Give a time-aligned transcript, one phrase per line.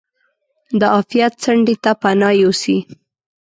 [0.79, 2.77] د عافیت څنډې ته پناه یوسي.